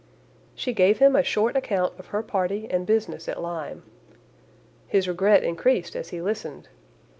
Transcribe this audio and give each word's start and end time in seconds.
She 0.55 0.73
gave 0.73 0.97
him 0.97 1.15
a 1.15 1.21
short 1.21 1.55
account 1.55 1.93
of 1.99 2.07
her 2.07 2.23
party 2.23 2.65
and 2.71 2.87
business 2.87 3.29
at 3.29 3.39
Lyme. 3.39 3.83
His 4.87 5.07
regret 5.07 5.43
increased 5.43 5.95
as 5.95 6.09
he 6.09 6.19
listened. 6.19 6.69